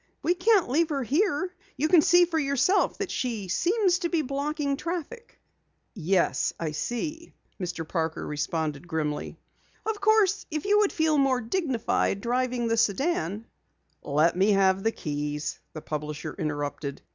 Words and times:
"We 0.23 0.33
can't 0.33 0.67
leave 0.67 0.89
her 0.89 1.03
here. 1.03 1.53
You 1.77 1.87
can 1.87 2.01
see 2.01 2.25
for 2.25 2.39
yourself 2.39 2.97
that 2.97 3.11
she 3.11 3.47
seems 3.49 3.99
to 3.99 4.09
be 4.09 4.23
blocking 4.23 4.75
traffic." 4.75 5.39
"Yes, 5.93 6.53
I 6.59 6.71
see," 6.71 7.33
Mr. 7.59 7.87
Parker 7.87 8.25
responded 8.25 8.87
grimly. 8.87 9.37
"Of 9.87 10.01
course, 10.01 10.47
if 10.49 10.65
you 10.65 10.79
would 10.79 10.91
feel 10.91 11.19
more 11.19 11.39
dignified 11.39 12.19
driving 12.21 12.67
the 12.67 12.77
sedan" 12.77 13.45
"Let 14.17 14.35
me 14.35 14.53
have 14.53 14.81
the 14.81 14.91
keys," 14.91 15.59
the 15.73 15.81
publisher 15.81 16.33
interrupted. 16.35 17.03